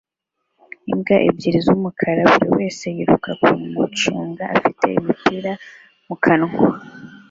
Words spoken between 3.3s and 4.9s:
ku mucanga afite